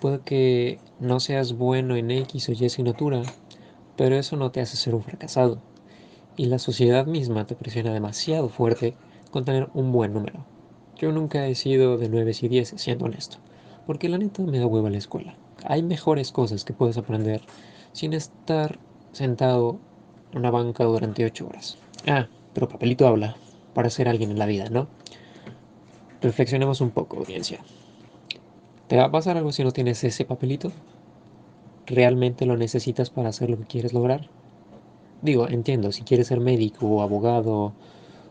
Puede 0.00 0.20
que 0.20 0.78
no 1.00 1.20
seas 1.20 1.54
bueno 1.54 1.96
en 1.96 2.10
X 2.10 2.48
o 2.48 2.52
Y 2.52 2.66
asignatura, 2.66 3.22
pero 3.96 4.16
eso 4.16 4.36
no 4.36 4.50
te 4.50 4.60
hace 4.60 4.76
ser 4.76 4.94
un 4.94 5.02
fracasado. 5.02 5.60
Y 6.36 6.46
la 6.46 6.58
sociedad 6.58 7.06
misma 7.06 7.46
te 7.46 7.54
presiona 7.54 7.92
demasiado 7.92 8.48
fuerte 8.48 8.94
con 9.30 9.44
tener 9.44 9.68
un 9.74 9.92
buen 9.92 10.12
número. 10.12 10.44
Yo 10.96 11.12
nunca 11.12 11.46
he 11.46 11.54
sido 11.54 11.98
de 11.98 12.08
9 12.08 12.32
y 12.40 12.48
10, 12.48 12.74
siendo 12.76 13.06
honesto, 13.06 13.38
porque 13.86 14.08
la 14.08 14.18
neta 14.18 14.42
me 14.42 14.58
da 14.58 14.66
huevo 14.66 14.86
a 14.86 14.90
la 14.90 14.98
escuela. 14.98 15.34
Hay 15.64 15.82
mejores 15.82 16.30
cosas 16.30 16.64
que 16.64 16.72
puedes 16.72 16.98
aprender 16.98 17.40
sin 17.92 18.12
estar 18.12 18.78
sentado 19.12 19.78
en 20.32 20.38
una 20.38 20.50
banca 20.50 20.84
durante 20.84 21.24
8 21.24 21.46
horas. 21.48 21.78
Ah, 22.06 22.28
pero 22.54 22.68
papelito 22.68 23.06
habla 23.06 23.36
para 23.74 23.90
ser 23.90 24.08
alguien 24.08 24.30
en 24.30 24.38
la 24.38 24.46
vida, 24.46 24.68
¿no? 24.70 24.88
Reflexionemos 26.22 26.80
un 26.80 26.90
poco, 26.90 27.18
audiencia. 27.18 27.58
¿Te 28.86 28.96
va 28.96 29.06
a 29.06 29.10
pasar 29.10 29.36
algo 29.36 29.50
si 29.50 29.64
no 29.64 29.72
tienes 29.72 30.04
ese 30.04 30.24
papelito? 30.24 30.70
¿Realmente 31.86 32.46
lo 32.46 32.56
necesitas 32.56 33.10
para 33.10 33.30
hacer 33.30 33.50
lo 33.50 33.58
que 33.58 33.64
quieres 33.64 33.92
lograr? 33.92 34.28
Digo, 35.20 35.48
entiendo, 35.48 35.90
si 35.90 36.02
quieres 36.02 36.28
ser 36.28 36.38
médico 36.38 36.86
o 36.86 37.02
abogado 37.02 37.72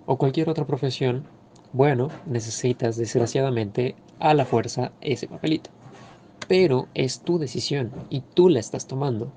o 0.05 0.17
cualquier 0.17 0.49
otra 0.49 0.65
profesión, 0.65 1.25
bueno, 1.73 2.09
necesitas 2.25 2.95
desgraciadamente 2.95 3.95
a 4.19 4.33
la 4.33 4.45
fuerza 4.45 4.93
ese 5.01 5.27
papelito. 5.27 5.69
Pero 6.47 6.87
es 6.93 7.19
tu 7.19 7.39
decisión 7.39 7.91
y 8.09 8.21
tú 8.21 8.47
la 8.47 8.61
estás 8.61 8.87
tomando 8.87 9.33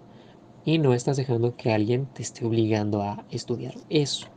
y 0.65 0.79
no 0.79 0.95
estás 0.95 1.17
dejando 1.17 1.57
que 1.57 1.73
alguien 1.73 2.07
te 2.07 2.23
esté 2.23 2.45
obligando 2.45 3.03
a 3.03 3.25
estudiar 3.31 3.75
eso. 3.91 4.34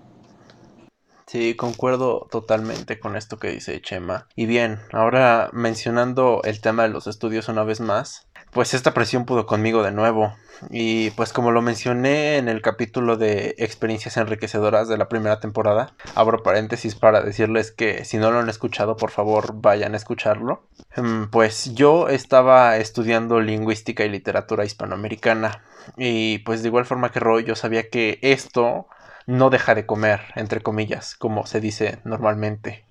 Sí, 1.28 1.56
concuerdo 1.56 2.26
totalmente 2.32 3.02
con 3.02 3.18
esto 3.18 3.38
que 3.38 3.50
dice 3.50 3.82
Chema. 3.82 4.28
Y 4.34 4.46
bien, 4.46 4.80
ahora 4.94 5.50
mencionando 5.52 6.40
el 6.46 6.62
tema 6.62 6.84
de 6.84 6.90
los 6.90 7.06
estudios 7.06 7.50
una 7.50 7.66
vez 7.66 7.82
más, 7.82 8.28
pues 8.52 8.74
esta 8.74 8.94
presión 8.94 9.26
pudo 9.26 9.46
conmigo 9.46 9.84
de 9.84 9.92
nuevo. 9.92 10.34
Y 10.70 11.12
pues 11.12 11.34
como 11.34 11.52
lo 11.52 11.62
mencioné 11.62 12.38
en 12.38 12.48
el 12.48 12.62
capítulo 12.62 13.18
de 13.18 13.56
experiencias 13.58 14.16
enriquecedoras 14.16 14.88
de 14.88 14.98
la 14.98 15.10
primera 15.10 15.42
temporada, 15.42 15.94
abro 16.16 16.44
paréntesis 16.44 16.96
para 16.96 17.22
decirles 17.22 17.72
que 17.72 18.06
si 18.06 18.18
no 18.18 18.32
lo 18.32 18.40
han 18.40 18.50
escuchado, 18.50 18.96
por 18.96 19.12
favor 19.12 19.52
vayan 19.56 19.96
a 19.96 19.98
escucharlo. 19.98 20.64
Em, 20.96 21.30
pues 21.30 21.76
yo 21.76 22.08
estaba 22.08 22.78
estudiando 22.78 23.42
lingüística 23.42 24.06
y 24.06 24.10
literatura 24.10 24.64
hispanoamericana. 24.64 25.62
Y 25.98 26.40
pues 26.40 26.62
de 26.62 26.70
igual 26.70 26.86
forma 26.86 27.12
que 27.12 27.20
Roy, 27.20 27.44
yo 27.44 27.56
sabía 27.56 27.90
que 27.90 28.18
esto 28.22 28.88
no 29.28 29.50
deja 29.52 29.76
de 29.76 29.86
comer, 29.86 30.22
entre 30.36 30.62
comillas, 30.62 31.16
como 31.16 31.46
se 31.46 31.60
dice 31.62 32.00
normalmente. 32.04 32.86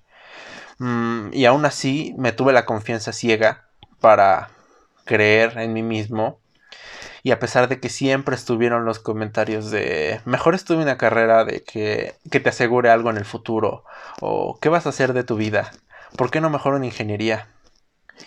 Mm, 0.79 1.33
y 1.33 1.45
aún 1.45 1.65
así 1.65 2.15
me 2.17 2.31
tuve 2.31 2.53
la 2.53 2.65
confianza 2.65 3.11
ciega 3.11 3.65
para 3.99 4.49
creer 5.05 5.57
en 5.57 5.73
mí 5.73 5.83
mismo. 5.83 6.39
Y 7.23 7.31
a 7.31 7.39
pesar 7.39 7.67
de 7.67 7.79
que 7.79 7.89
siempre 7.89 8.35
estuvieron 8.35 8.85
los 8.85 8.99
comentarios 8.99 9.71
de 9.71 10.21
mejor 10.25 10.55
estuve 10.55 10.83
una 10.83 10.97
carrera 10.97 11.43
de 11.43 11.63
que, 11.63 12.15
que 12.31 12.39
te 12.39 12.49
asegure 12.49 12.89
algo 12.89 13.09
en 13.09 13.17
el 13.17 13.25
futuro 13.25 13.83
o 14.21 14.57
qué 14.61 14.69
vas 14.69 14.85
a 14.85 14.89
hacer 14.89 15.13
de 15.13 15.23
tu 15.23 15.35
vida, 15.35 15.71
¿por 16.15 16.31
qué 16.31 16.39
no 16.39 16.49
mejor 16.49 16.75
en 16.75 16.85
ingeniería? 16.85 17.49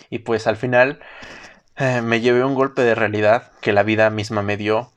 Y 0.09 0.19
pues 0.19 0.45
al 0.45 0.57
final 0.57 0.99
eh, 1.77 2.01
me 2.01 2.21
llevé 2.21 2.43
un 2.43 2.53
golpe 2.53 2.83
de 2.83 2.95
realidad 2.95 3.51
que 3.61 3.73
la 3.73 3.83
vida 3.83 4.09
misma 4.09 4.41
me 4.41 4.57
dio, 4.57 4.91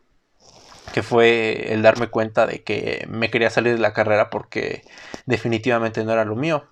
que 0.92 1.02
fue 1.02 1.72
el 1.72 1.82
darme 1.82 2.08
cuenta 2.08 2.46
de 2.46 2.62
que 2.62 3.06
me 3.08 3.30
quería 3.30 3.50
salir 3.50 3.74
de 3.74 3.80
la 3.80 3.92
carrera 3.92 4.30
porque 4.30 4.82
definitivamente 5.26 6.04
no 6.04 6.12
era 6.12 6.24
lo 6.24 6.36
mío. 6.36 6.64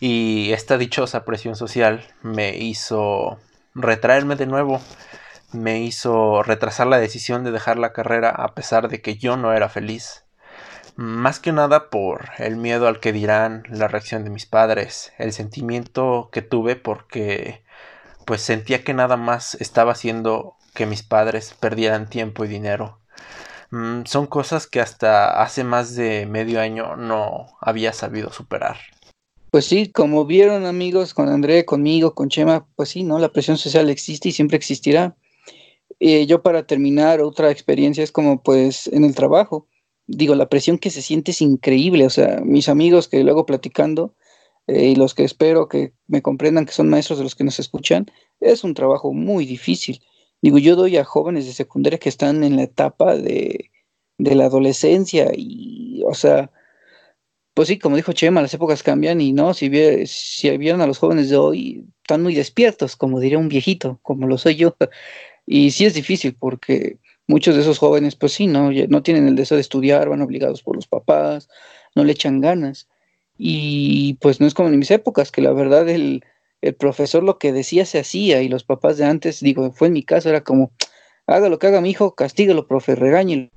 Y 0.00 0.52
esta 0.52 0.78
dichosa 0.78 1.24
presión 1.24 1.56
social 1.56 2.06
me 2.22 2.56
hizo 2.56 3.38
retraerme 3.74 4.36
de 4.36 4.46
nuevo, 4.46 4.80
me 5.52 5.80
hizo 5.80 6.42
retrasar 6.42 6.86
la 6.86 6.98
decisión 6.98 7.44
de 7.44 7.52
dejar 7.52 7.78
la 7.78 7.92
carrera 7.92 8.30
a 8.30 8.54
pesar 8.54 8.88
de 8.88 9.00
que 9.00 9.16
yo 9.16 9.36
no 9.36 9.52
era 9.52 9.68
feliz. 9.68 10.24
Más 10.96 11.40
que 11.40 11.52
nada 11.52 11.90
por 11.90 12.30
el 12.38 12.56
miedo 12.56 12.86
al 12.86 13.00
que 13.00 13.12
dirán, 13.12 13.64
la 13.68 13.88
reacción 13.88 14.24
de 14.24 14.30
mis 14.30 14.46
padres, 14.46 15.12
el 15.18 15.32
sentimiento 15.32 16.28
que 16.32 16.42
tuve 16.42 16.76
porque 16.76 17.64
pues 18.26 18.42
sentía 18.42 18.84
que 18.84 18.94
nada 18.94 19.16
más 19.16 19.54
estaba 19.56 19.92
haciendo 19.92 20.56
que 20.72 20.86
mis 20.86 21.02
padres 21.02 21.54
perdieran 21.58 22.08
tiempo 22.08 22.44
y 22.44 22.48
dinero. 22.48 23.00
Mm, 23.70 24.04
son 24.04 24.26
cosas 24.26 24.66
que 24.66 24.80
hasta 24.80 25.42
hace 25.42 25.64
más 25.64 25.94
de 25.94 26.26
medio 26.26 26.60
año 26.60 26.96
no 26.96 27.46
había 27.60 27.92
sabido 27.92 28.32
superar. 28.32 28.76
Pues 29.50 29.66
sí, 29.66 29.92
como 29.92 30.24
vieron 30.24 30.66
amigos 30.66 31.14
con 31.14 31.28
André, 31.28 31.64
conmigo, 31.64 32.14
con 32.14 32.28
Chema, 32.28 32.66
pues 32.74 32.88
sí, 32.88 33.04
¿no? 33.04 33.18
La 33.18 33.32
presión 33.32 33.56
social 33.56 33.88
existe 33.88 34.28
y 34.28 34.32
siempre 34.32 34.56
existirá. 34.56 35.16
Eh, 36.00 36.26
yo 36.26 36.42
para 36.42 36.66
terminar, 36.66 37.20
otra 37.20 37.50
experiencia 37.50 38.02
es 38.02 38.10
como 38.10 38.42
pues 38.42 38.88
en 38.88 39.04
el 39.04 39.14
trabajo. 39.14 39.68
Digo, 40.06 40.34
la 40.34 40.48
presión 40.48 40.78
que 40.78 40.90
se 40.90 41.02
siente 41.02 41.30
es 41.30 41.40
increíble. 41.40 42.04
O 42.04 42.10
sea, 42.10 42.40
mis 42.44 42.68
amigos 42.68 43.08
que 43.08 43.22
luego 43.22 43.46
platicando 43.46 44.14
eh, 44.66 44.88
y 44.88 44.96
los 44.96 45.14
que 45.14 45.24
espero 45.24 45.68
que 45.68 45.92
me 46.08 46.22
comprendan 46.22 46.66
que 46.66 46.72
son 46.72 46.90
maestros 46.90 47.18
de 47.18 47.24
los 47.24 47.34
que 47.34 47.44
nos 47.44 47.60
escuchan, 47.60 48.06
es 48.40 48.64
un 48.64 48.74
trabajo 48.74 49.12
muy 49.12 49.46
difícil. 49.46 50.02
Digo, 50.44 50.58
yo 50.58 50.76
doy 50.76 50.98
a 50.98 51.04
jóvenes 51.04 51.46
de 51.46 51.54
secundaria 51.54 51.98
que 51.98 52.10
están 52.10 52.44
en 52.44 52.56
la 52.56 52.64
etapa 52.64 53.16
de, 53.16 53.70
de 54.18 54.34
la 54.34 54.44
adolescencia 54.44 55.30
y, 55.34 56.02
o 56.04 56.12
sea, 56.12 56.50
pues 57.54 57.68
sí, 57.68 57.78
como 57.78 57.96
dijo 57.96 58.12
Chema, 58.12 58.42
las 58.42 58.52
épocas 58.52 58.82
cambian 58.82 59.22
y 59.22 59.32
no, 59.32 59.54
si, 59.54 59.70
si 60.06 60.58
vieron 60.58 60.82
a 60.82 60.86
los 60.86 60.98
jóvenes 60.98 61.30
de 61.30 61.38
hoy, 61.38 61.86
están 62.02 62.22
muy 62.22 62.34
despiertos, 62.34 62.94
como 62.94 63.20
diría 63.20 63.38
un 63.38 63.48
viejito, 63.48 64.00
como 64.02 64.26
lo 64.26 64.36
soy 64.36 64.56
yo. 64.56 64.76
Y 65.46 65.70
sí 65.70 65.86
es 65.86 65.94
difícil 65.94 66.36
porque 66.38 66.98
muchos 67.26 67.54
de 67.54 67.62
esos 67.62 67.78
jóvenes, 67.78 68.14
pues 68.14 68.32
sí, 68.34 68.46
no, 68.46 68.70
no 68.70 69.02
tienen 69.02 69.26
el 69.26 69.36
deseo 69.36 69.56
de 69.56 69.62
estudiar, 69.62 70.10
van 70.10 70.20
obligados 70.20 70.62
por 70.62 70.76
los 70.76 70.86
papás, 70.86 71.48
no 71.94 72.04
le 72.04 72.12
echan 72.12 72.42
ganas. 72.42 72.86
Y 73.38 74.18
pues 74.20 74.40
no 74.40 74.46
es 74.46 74.52
como 74.52 74.68
en 74.68 74.78
mis 74.78 74.90
épocas, 74.90 75.32
que 75.32 75.40
la 75.40 75.52
verdad 75.52 75.88
el, 75.88 76.22
el 76.64 76.74
profesor 76.74 77.22
lo 77.22 77.38
que 77.38 77.52
decía 77.52 77.84
se 77.84 77.98
hacía 77.98 78.40
y 78.40 78.48
los 78.48 78.64
papás 78.64 78.96
de 78.96 79.04
antes, 79.04 79.40
digo, 79.40 79.70
fue 79.72 79.88
en 79.88 79.92
mi 79.92 80.02
caso, 80.02 80.30
era 80.30 80.42
como, 80.42 80.72
haga 81.26 81.50
lo 81.50 81.58
que 81.58 81.66
haga 81.66 81.82
mi 81.82 81.90
hijo, 81.90 82.14
castíguelo, 82.14 82.66
profe, 82.66 82.94
regáñelo, 82.94 83.50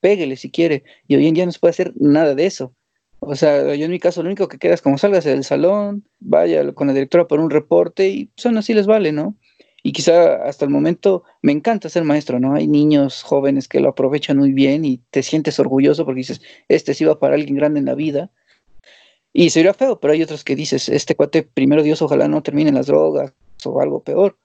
péguele 0.00 0.36
si 0.36 0.50
quiere. 0.50 0.84
Y 1.08 1.16
hoy 1.16 1.26
en 1.26 1.34
día 1.34 1.46
no 1.46 1.52
se 1.52 1.58
puede 1.58 1.70
hacer 1.70 1.94
nada 1.96 2.34
de 2.34 2.44
eso. 2.44 2.74
O 3.20 3.34
sea, 3.36 3.74
yo 3.74 3.86
en 3.86 3.90
mi 3.90 3.98
caso 3.98 4.22
lo 4.22 4.26
único 4.28 4.48
que 4.48 4.58
queda 4.58 4.74
es 4.74 4.82
como 4.82 4.98
salgas 4.98 5.24
del 5.24 5.44
salón, 5.44 6.04
vaya 6.20 6.72
con 6.74 6.88
la 6.88 6.92
directora 6.92 7.26
por 7.26 7.40
un 7.40 7.50
reporte 7.50 8.08
y 8.08 8.30
son 8.36 8.58
así 8.58 8.74
les 8.74 8.86
vale, 8.86 9.12
¿no? 9.12 9.34
Y 9.82 9.92
quizá 9.92 10.44
hasta 10.44 10.66
el 10.66 10.70
momento 10.70 11.24
me 11.40 11.52
encanta 11.52 11.88
ser 11.88 12.04
maestro, 12.04 12.38
¿no? 12.38 12.54
Hay 12.54 12.66
niños 12.66 13.22
jóvenes 13.22 13.66
que 13.66 13.80
lo 13.80 13.88
aprovechan 13.88 14.36
muy 14.36 14.52
bien 14.52 14.84
y 14.84 14.98
te 15.10 15.22
sientes 15.22 15.58
orgulloso 15.58 16.04
porque 16.04 16.18
dices, 16.18 16.42
este 16.68 16.92
sí 16.92 17.06
va 17.06 17.18
para 17.18 17.34
alguien 17.34 17.56
grande 17.56 17.80
en 17.80 17.86
la 17.86 17.94
vida. 17.94 18.30
Y 19.32 19.50
sería 19.50 19.72
feo, 19.72 19.98
pero 19.98 20.12
hay 20.12 20.22
otros 20.22 20.44
que 20.44 20.56
dices, 20.56 20.88
este 20.88 21.14
cuate, 21.14 21.42
primero 21.42 21.82
Dios, 21.82 22.02
ojalá 22.02 22.28
no 22.28 22.42
termine 22.42 22.72
las 22.72 22.86
drogas 22.86 23.32
o 23.64 23.80
algo 23.80 24.02
peor. 24.02 24.36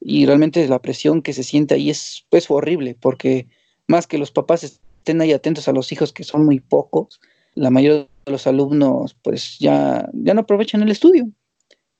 Y 0.00 0.26
realmente 0.26 0.66
la 0.68 0.80
presión 0.80 1.22
que 1.22 1.32
se 1.32 1.42
siente 1.42 1.74
ahí 1.74 1.90
es 1.90 2.26
pues 2.28 2.50
horrible, 2.50 2.96
porque 3.00 3.46
más 3.86 4.06
que 4.06 4.18
los 4.18 4.30
papás 4.30 4.64
estén 4.64 5.20
ahí 5.20 5.32
atentos 5.32 5.66
a 5.68 5.72
los 5.72 5.90
hijos, 5.92 6.12
que 6.12 6.24
son 6.24 6.44
muy 6.44 6.60
pocos, 6.60 7.20
la 7.54 7.70
mayoría 7.70 8.06
de 8.26 8.32
los 8.32 8.46
alumnos 8.46 9.16
pues 9.22 9.58
ya, 9.58 10.08
ya 10.12 10.34
no 10.34 10.42
aprovechan 10.42 10.82
el 10.82 10.90
estudio, 10.90 11.28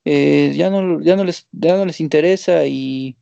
eh, 0.05 0.53
ya, 0.55 0.71
no, 0.71 1.01
ya, 1.01 1.17
no 1.17 1.25
les, 1.25 1.49
ya 1.53 1.77
no 1.77 1.87
les 1.87 2.01
interesa 2.01 2.67
y 2.67 3.17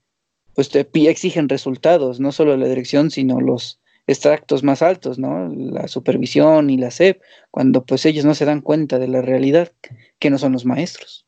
pues 0.54 0.68
te 0.68 0.88
exigen 1.08 1.48
resultados, 1.48 2.18
no 2.18 2.32
solo 2.32 2.56
la 2.56 2.68
dirección, 2.68 3.10
sino 3.10 3.40
los 3.40 3.80
extractos 4.06 4.62
más 4.62 4.82
altos, 4.82 5.18
¿no? 5.18 5.48
La 5.48 5.88
supervisión 5.88 6.70
y 6.70 6.78
la 6.78 6.90
SEP, 6.90 7.20
cuando 7.50 7.84
pues 7.84 8.06
ellos 8.06 8.24
no 8.24 8.34
se 8.34 8.44
dan 8.44 8.60
cuenta 8.60 8.98
de 8.98 9.08
la 9.08 9.22
realidad 9.22 9.72
que 10.18 10.30
no 10.30 10.38
son 10.38 10.52
los 10.52 10.64
maestros. 10.64 11.26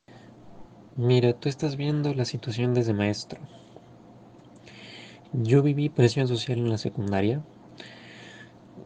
Mira, 0.96 1.32
tú 1.32 1.48
estás 1.48 1.76
viendo 1.76 2.14
la 2.14 2.24
situación 2.24 2.74
desde 2.74 2.94
maestro. 2.94 3.40
Yo 5.32 5.62
viví 5.62 5.88
presión 5.88 6.26
social 6.26 6.58
en 6.58 6.70
la 6.70 6.78
secundaria, 6.78 7.42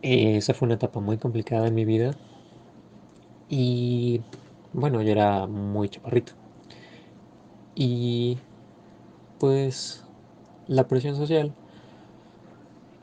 eh, 0.03 0.37
esa 0.37 0.53
fue 0.53 0.67
una 0.67 0.75
etapa 0.75 0.99
muy 1.01 1.17
complicada 1.17 1.69
en 1.69 1.75
mi 1.75 1.85
vida. 1.85 2.13
Y 3.49 4.21
bueno, 4.73 5.01
yo 5.03 5.13
era 5.13 5.47
muy 5.47 5.89
chaparrito. 5.89 6.33
Y 7.75 8.39
pues 9.39 10.05
la 10.67 10.89
presión 10.89 11.17
social 11.17 11.55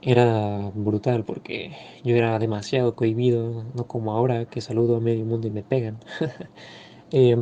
era 0.02 0.72
brutal 0.74 1.26
porque 1.26 1.74
yo 2.04 2.16
era 2.16 2.40
demasiado 2.40 2.96
cohibido, 2.96 3.66
no 3.76 3.88
como 3.88 4.14
ahora 4.14 4.46
que 4.46 4.62
saludo 4.62 4.98
a 4.98 5.00
medio 5.00 5.26
mundo 5.26 5.48
y 5.48 5.52
me 5.52 5.64
pegan. 5.64 5.98
Eh, 7.12 7.38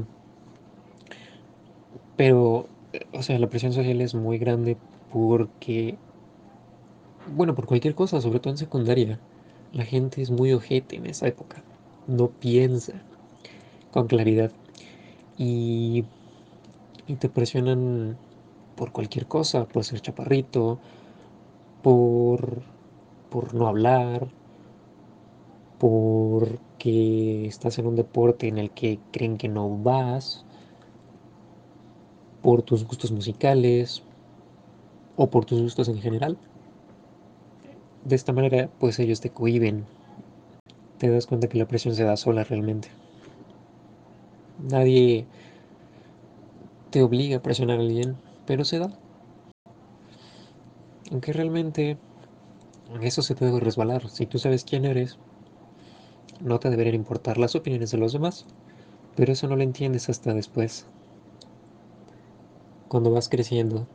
pero, 2.15 2.67
o 3.13 3.21
sea, 3.21 3.39
la 3.39 3.47
presión 3.47 3.73
social 3.73 4.01
es 4.01 4.15
muy 4.15 4.37
grande 4.37 4.77
porque, 5.11 5.95
bueno, 7.35 7.55
por 7.55 7.65
cualquier 7.65 7.95
cosa, 7.95 8.21
sobre 8.21 8.39
todo 8.39 8.51
en 8.51 8.57
secundaria. 8.57 9.19
La 9.73 9.85
gente 9.85 10.21
es 10.21 10.31
muy 10.31 10.53
ojete 10.53 10.95
en 10.95 11.05
esa 11.05 11.27
época. 11.27 11.61
No 12.07 12.29
piensa 12.29 12.93
con 13.91 14.07
claridad. 14.07 14.51
Y, 15.37 16.05
y 17.07 17.15
te 17.15 17.29
presionan 17.29 18.17
por 18.75 18.91
cualquier 18.91 19.27
cosa, 19.27 19.65
por 19.65 19.83
ser 19.83 20.01
chaparrito, 20.01 20.79
por, 21.83 22.61
por 23.29 23.53
no 23.53 23.67
hablar, 23.67 24.27
porque 25.79 27.45
estás 27.45 27.77
en 27.79 27.87
un 27.87 27.95
deporte 27.95 28.47
en 28.47 28.57
el 28.57 28.71
que 28.71 28.99
creen 29.11 29.37
que 29.37 29.47
no 29.47 29.69
vas, 29.69 30.45
por 32.41 32.61
tus 32.61 32.85
gustos 32.85 33.11
musicales 33.11 34.03
o 35.15 35.29
por 35.29 35.45
tus 35.45 35.61
gustos 35.61 35.87
en 35.89 35.99
general 35.99 36.37
de 38.07 38.15
esta 38.15 38.31
manera, 38.31 38.69
pues 38.79 38.99
ellos 38.99 39.19
te 39.19 39.29
cohiben. 39.29 39.85
Te 40.97 41.09
das 41.09 41.27
cuenta 41.27 41.49
que 41.49 41.57
la 41.57 41.67
presión 41.67 41.93
se 41.93 42.05
da 42.05 42.15
sola 42.15 42.43
realmente. 42.43 42.87
Nadie 44.69 45.25
te 46.89 47.01
obliga 47.01 47.37
a 47.37 47.41
presionar 47.41 47.79
a 47.79 47.81
alguien, 47.81 48.15
pero 48.45 48.63
se 48.63 48.79
da. 48.79 48.89
Aunque 51.11 51.33
realmente 51.33 51.97
eso 53.01 53.21
se 53.21 53.35
debe 53.35 53.59
resbalar. 53.59 54.09
Si 54.09 54.25
tú 54.27 54.39
sabes 54.39 54.65
quién 54.65 54.85
eres, 54.85 55.19
no 56.39 56.59
te 56.59 56.71
deberían 56.71 56.95
importar 56.95 57.37
las 57.37 57.53
opiniones 57.53 57.91
de 57.91 57.99
los 57.99 58.11
demás. 58.11 58.47
Pero 59.15 59.33
eso 59.33 59.47
no 59.47 59.55
lo 59.55 59.63
entiendes 59.63 60.09
hasta 60.09 60.33
después. 60.33 60.87
Cuando 62.89 63.11
vas 63.11 63.29
creciendo. 63.29 63.87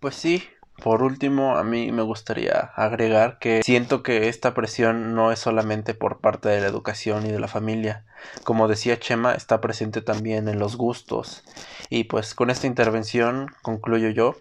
Pues 0.00 0.14
sí, 0.16 0.42
Por 0.82 1.02
último, 1.02 1.56
a 1.56 1.64
mí 1.64 1.90
me 1.90 2.02
gustaría 2.02 2.72
agregar 2.74 3.38
que 3.38 3.62
siento 3.62 4.02
que 4.02 4.28
esta 4.28 4.54
presión 4.54 5.14
no 5.14 5.32
es 5.32 5.38
solamente 5.38 5.94
por 5.94 6.20
parte 6.20 6.48
de 6.48 6.60
la 6.60 6.66
educación 6.66 7.26
y 7.26 7.32
de 7.32 7.40
la 7.40 7.48
familia. 7.48 8.04
Como 8.44 8.68
decía 8.68 8.98
Chema, 8.98 9.34
está 9.34 9.60
presente 9.60 10.02
también 10.02 10.48
en 10.48 10.58
los 10.58 10.76
gustos. 10.76 11.44
Y 11.88 12.04
pues 12.04 12.34
con 12.34 12.50
esta 12.50 12.66
intervención 12.66 13.48
concluyo 13.62 14.10
yo 14.10 14.36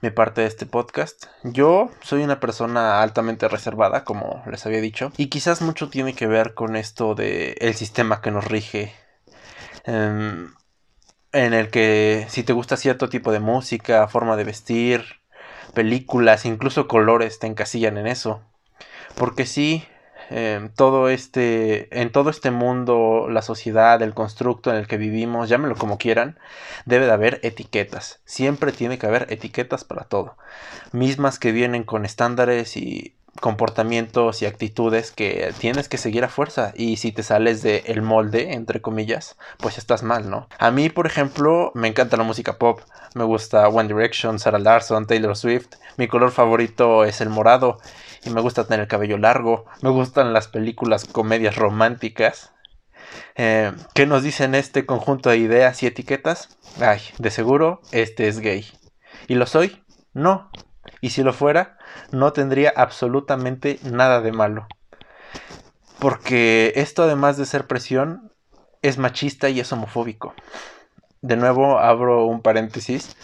mi 0.00 0.10
parte 0.10 0.42
de 0.42 0.46
este 0.46 0.66
podcast. 0.66 1.26
Yo 1.42 1.90
soy 2.02 2.22
una 2.22 2.40
persona 2.40 3.02
altamente 3.02 3.48
reservada, 3.48 4.04
como 4.04 4.42
les 4.50 4.64
había 4.66 4.80
dicho, 4.80 5.12
y 5.16 5.26
quizás 5.26 5.60
mucho 5.60 5.88
tiene 5.88 6.14
que 6.14 6.26
ver 6.26 6.54
con 6.54 6.76
esto 6.76 7.14
de 7.14 7.56
el 7.60 7.74
sistema 7.74 8.20
que 8.20 8.30
nos 8.30 8.44
rige. 8.44 8.94
Em, 9.84 10.52
en 11.32 11.54
el 11.54 11.70
que 11.70 12.26
si 12.28 12.42
te 12.42 12.52
gusta 12.52 12.76
cierto 12.76 13.08
tipo 13.08 13.32
de 13.32 13.40
música, 13.40 14.08
forma 14.08 14.36
de 14.36 14.44
vestir, 14.44 15.20
películas, 15.74 16.44
incluso 16.44 16.88
colores 16.88 17.38
te 17.38 17.46
encasillan 17.46 17.98
en 17.98 18.06
eso. 18.06 18.40
Porque 19.16 19.46
sí, 19.46 19.84
en 20.30 20.72
todo 20.72 21.08
este, 21.08 22.00
en 22.00 22.12
todo 22.12 22.30
este 22.30 22.50
mundo, 22.50 23.28
la 23.30 23.42
sociedad, 23.42 24.00
el 24.02 24.14
constructo 24.14 24.70
en 24.70 24.76
el 24.76 24.86
que 24.86 24.96
vivimos, 24.96 25.48
llámenlo 25.48 25.76
como 25.76 25.98
quieran, 25.98 26.38
debe 26.84 27.06
de 27.06 27.12
haber 27.12 27.40
etiquetas. 27.42 28.20
Siempre 28.24 28.72
tiene 28.72 28.98
que 28.98 29.06
haber 29.06 29.26
etiquetas 29.30 29.84
para 29.84 30.04
todo. 30.04 30.36
Mismas 30.92 31.38
que 31.38 31.52
vienen 31.52 31.84
con 31.84 32.04
estándares 32.04 32.76
y 32.76 33.14
comportamientos 33.40 34.42
y 34.42 34.46
actitudes 34.46 35.10
que 35.10 35.52
tienes 35.58 35.88
que 35.88 35.98
seguir 35.98 36.24
a 36.24 36.28
fuerza 36.28 36.72
y 36.74 36.96
si 36.96 37.12
te 37.12 37.22
sales 37.22 37.62
del 37.62 37.82
el 37.86 38.02
molde 38.02 38.52
entre 38.52 38.80
comillas 38.80 39.36
pues 39.58 39.78
estás 39.78 40.02
mal 40.02 40.28
no 40.30 40.48
a 40.58 40.70
mí 40.70 40.90
por 40.90 41.06
ejemplo 41.06 41.72
me 41.74 41.88
encanta 41.88 42.16
la 42.16 42.24
música 42.24 42.58
pop 42.58 42.80
me 43.14 43.24
gusta 43.24 43.68
One 43.68 43.88
Direction 43.88 44.38
Sarah 44.38 44.58
Larson 44.58 45.06
Taylor 45.06 45.36
Swift 45.36 45.76
mi 45.96 46.08
color 46.08 46.30
favorito 46.30 47.04
es 47.04 47.20
el 47.20 47.28
morado 47.28 47.78
y 48.24 48.30
me 48.30 48.40
gusta 48.40 48.64
tener 48.64 48.80
el 48.80 48.88
cabello 48.88 49.18
largo 49.18 49.66
me 49.82 49.90
gustan 49.90 50.32
las 50.32 50.48
películas 50.48 51.04
comedias 51.04 51.56
románticas 51.56 52.52
eh, 53.36 53.72
¿Qué 53.94 54.06
nos 54.06 54.22
dicen 54.22 54.54
este 54.54 54.84
conjunto 54.84 55.30
de 55.30 55.38
ideas 55.38 55.82
y 55.82 55.86
etiquetas? 55.86 56.58
Ay, 56.80 57.00
de 57.18 57.30
seguro 57.30 57.80
este 57.92 58.28
es 58.28 58.40
gay. 58.40 58.66
¿Y 59.28 59.34
lo 59.34 59.46
soy? 59.46 59.82
No. 60.12 60.50
¿Y 61.00 61.10
si 61.10 61.22
lo 61.22 61.32
fuera? 61.32 61.77
No 62.10 62.32
tendría 62.32 62.72
absolutamente 62.74 63.78
nada 63.82 64.20
de 64.20 64.32
malo. 64.32 64.66
Porque 65.98 66.72
esto 66.76 67.02
además 67.02 67.36
de 67.36 67.46
ser 67.46 67.66
presión, 67.66 68.32
es 68.82 68.98
machista 68.98 69.48
y 69.48 69.60
es 69.60 69.72
homofóbico. 69.72 70.34
De 71.20 71.36
nuevo 71.36 71.78
abro 71.78 72.26
un 72.26 72.42
paréntesis 72.42 73.16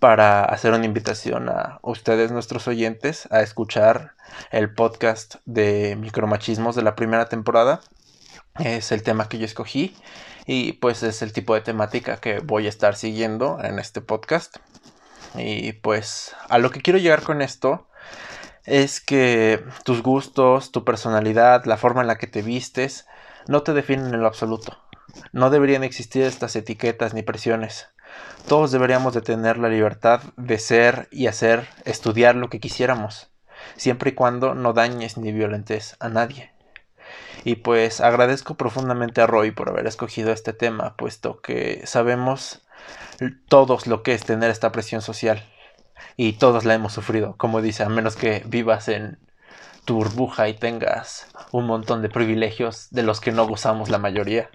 para 0.00 0.42
hacer 0.44 0.72
una 0.72 0.86
invitación 0.86 1.48
a 1.48 1.78
ustedes, 1.82 2.32
nuestros 2.32 2.66
oyentes, 2.66 3.28
a 3.30 3.42
escuchar 3.42 4.14
el 4.50 4.72
podcast 4.74 5.36
de 5.44 5.96
micromachismos 5.96 6.74
de 6.74 6.82
la 6.82 6.96
primera 6.96 7.28
temporada. 7.28 7.80
Es 8.58 8.90
el 8.92 9.02
tema 9.02 9.28
que 9.28 9.38
yo 9.38 9.44
escogí 9.44 9.94
y 10.46 10.72
pues 10.72 11.02
es 11.02 11.22
el 11.22 11.32
tipo 11.32 11.54
de 11.54 11.60
temática 11.60 12.16
que 12.16 12.40
voy 12.40 12.66
a 12.66 12.70
estar 12.70 12.96
siguiendo 12.96 13.58
en 13.62 13.78
este 13.78 14.00
podcast. 14.00 14.56
Y 15.36 15.74
pues 15.74 16.34
a 16.48 16.58
lo 16.58 16.70
que 16.70 16.80
quiero 16.80 16.98
llegar 16.98 17.22
con 17.22 17.42
esto 17.42 17.86
es 18.64 19.00
que 19.00 19.64
tus 19.84 20.02
gustos, 20.02 20.70
tu 20.70 20.84
personalidad, 20.84 21.64
la 21.64 21.76
forma 21.76 22.02
en 22.02 22.06
la 22.06 22.18
que 22.18 22.26
te 22.26 22.42
vistes, 22.42 23.06
no 23.48 23.62
te 23.62 23.72
definen 23.72 24.14
en 24.14 24.20
lo 24.20 24.26
absoluto. 24.26 24.78
No 25.32 25.50
deberían 25.50 25.82
existir 25.82 26.22
estas 26.22 26.54
etiquetas 26.56 27.14
ni 27.14 27.22
presiones. 27.22 27.88
Todos 28.46 28.70
deberíamos 28.70 29.14
de 29.14 29.22
tener 29.22 29.58
la 29.58 29.68
libertad 29.68 30.20
de 30.36 30.58
ser 30.58 31.08
y 31.10 31.26
hacer, 31.26 31.68
estudiar 31.84 32.36
lo 32.36 32.48
que 32.48 32.60
quisiéramos, 32.60 33.30
siempre 33.76 34.10
y 34.10 34.14
cuando 34.14 34.54
no 34.54 34.72
dañes 34.72 35.16
ni 35.16 35.32
violentes 35.32 35.96
a 36.00 36.08
nadie. 36.08 36.52
Y 37.44 37.56
pues 37.56 38.00
agradezco 38.00 38.54
profundamente 38.54 39.20
a 39.20 39.26
Roy 39.26 39.50
por 39.50 39.68
haber 39.68 39.86
escogido 39.86 40.32
este 40.32 40.52
tema, 40.52 40.94
puesto 40.96 41.40
que 41.40 41.82
sabemos 41.86 42.62
todos 43.48 43.86
lo 43.86 44.02
que 44.02 44.14
es 44.14 44.24
tener 44.24 44.50
esta 44.50 44.72
presión 44.72 45.02
social 45.02 45.44
y 46.16 46.34
todos 46.34 46.64
la 46.64 46.74
hemos 46.74 46.92
sufrido, 46.92 47.36
como 47.36 47.62
dice, 47.62 47.82
a 47.82 47.88
menos 47.88 48.16
que 48.16 48.42
vivas 48.46 48.88
en 48.88 49.18
tu 49.84 49.96
burbuja 49.96 50.48
y 50.48 50.54
tengas 50.54 51.26
un 51.52 51.66
montón 51.66 52.02
de 52.02 52.08
privilegios 52.08 52.88
de 52.90 53.02
los 53.02 53.20
que 53.20 53.32
no 53.32 53.46
gozamos 53.46 53.88
la 53.88 53.98
mayoría. 53.98 54.50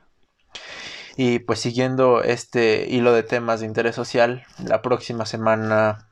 Y 1.17 1.39
pues 1.39 1.59
siguiendo 1.59 2.21
este 2.23 2.87
hilo 2.89 3.13
de 3.13 3.23
temas 3.23 3.61
de 3.61 3.65
interés 3.65 3.95
social, 3.95 4.45
la 4.63 4.81
próxima 4.81 5.25
semana 5.25 6.09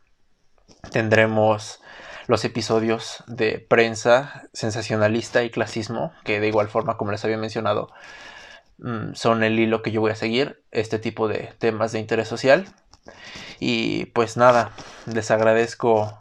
tendremos 0.92 1.82
los 2.28 2.46
episodios 2.46 3.24
de 3.28 3.60
prensa 3.60 4.44
sensacionalista 4.54 5.44
y 5.44 5.50
clasismo, 5.50 6.14
que 6.24 6.40
de 6.40 6.48
igual 6.48 6.70
forma, 6.70 6.98
como 6.98 7.12
les 7.12 7.24
había 7.26 7.38
mencionado, 7.38 7.90
mm, 8.78 9.14
son 9.14 9.44
el 9.44 9.60
hilo 9.60 9.82
que 9.82 9.92
yo 9.92 10.02
voy 10.02 10.12
a 10.12 10.16
seguir, 10.16 10.64
este 10.72 11.00
tipo 11.00 11.28
de 11.28 11.54
temas 11.60 11.92
de 11.92 12.00
interés 12.00 12.28
social. 12.28 12.68
Y 13.60 14.06
pues 14.08 14.38
nada, 14.38 14.72
les 15.06 15.32
agradezco 15.32 16.18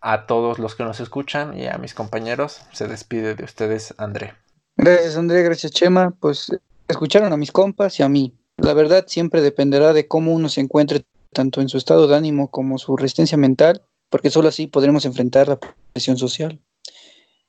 a 0.00 0.26
todos 0.26 0.58
los 0.58 0.74
que 0.74 0.84
nos 0.84 1.00
escuchan 1.00 1.58
y 1.58 1.66
a 1.66 1.78
mis 1.78 1.94
compañeros. 1.94 2.60
Se 2.72 2.88
despide 2.88 3.34
de 3.34 3.44
ustedes, 3.44 3.94
André. 3.98 4.34
Gracias, 4.76 5.16
André. 5.16 5.42
Gracias, 5.42 5.72
Chema. 5.72 6.12
Pues 6.20 6.50
escucharon 6.88 7.32
a 7.32 7.36
mis 7.36 7.52
compas 7.52 7.98
y 8.00 8.02
a 8.02 8.08
mí. 8.08 8.34
La 8.56 8.74
verdad 8.74 9.04
siempre 9.06 9.40
dependerá 9.40 9.92
de 9.92 10.06
cómo 10.08 10.32
uno 10.32 10.48
se 10.48 10.60
encuentre 10.60 11.04
tanto 11.32 11.60
en 11.60 11.68
su 11.68 11.78
estado 11.78 12.06
de 12.08 12.16
ánimo 12.16 12.50
como 12.50 12.78
su 12.78 12.96
resistencia 12.96 13.38
mental, 13.38 13.82
porque 14.08 14.30
solo 14.30 14.48
así 14.48 14.66
podremos 14.66 15.04
enfrentar 15.04 15.48
la 15.48 15.58
presión 15.92 16.16
social. 16.16 16.60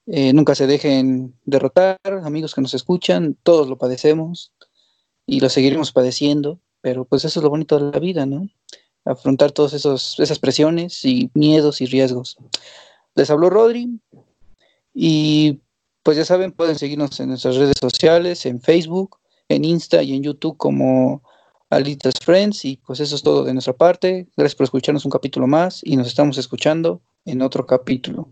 Eh, 0.07 0.33
nunca 0.33 0.55
se 0.55 0.67
dejen 0.67 1.35
derrotar, 1.45 1.99
amigos 2.23 2.55
que 2.55 2.61
nos 2.61 2.73
escuchan, 2.73 3.37
todos 3.43 3.67
lo 3.67 3.77
padecemos 3.77 4.53
y 5.25 5.39
lo 5.39 5.49
seguiremos 5.49 5.91
padeciendo, 5.91 6.59
pero 6.81 7.05
pues 7.05 7.25
eso 7.25 7.39
es 7.39 7.43
lo 7.43 7.49
bonito 7.49 7.77
de 7.79 7.91
la 7.91 7.99
vida, 7.99 8.25
¿no? 8.25 8.47
Afrontar 9.05 9.51
todas 9.51 9.73
esas 9.73 10.39
presiones 10.39 11.03
y 11.05 11.31
miedos 11.33 11.81
y 11.81 11.85
riesgos. 11.85 12.37
Les 13.15 13.29
habló 13.29 13.49
Rodri 13.49 13.99
y 14.93 15.59
pues 16.03 16.17
ya 16.17 16.25
saben, 16.25 16.51
pueden 16.51 16.77
seguirnos 16.77 17.19
en 17.19 17.29
nuestras 17.29 17.55
redes 17.55 17.77
sociales, 17.79 18.45
en 18.45 18.61
Facebook, 18.61 19.19
en 19.49 19.65
Insta 19.65 20.01
y 20.01 20.13
en 20.15 20.23
YouTube 20.23 20.57
como 20.57 21.23
Alitas 21.69 22.15
Friends 22.23 22.65
y 22.65 22.77
pues 22.77 22.99
eso 22.99 23.15
es 23.15 23.23
todo 23.23 23.43
de 23.43 23.53
nuestra 23.53 23.73
parte. 23.73 24.27
Gracias 24.35 24.55
por 24.55 24.65
escucharnos 24.65 25.05
un 25.05 25.11
capítulo 25.11 25.47
más 25.47 25.81
y 25.83 25.95
nos 25.95 26.07
estamos 26.07 26.37
escuchando 26.37 27.01
en 27.25 27.41
otro 27.41 27.65
capítulo. 27.65 28.31